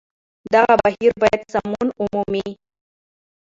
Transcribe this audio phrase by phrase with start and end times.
[0.53, 2.47] دغه بهير بايد سمون ومومي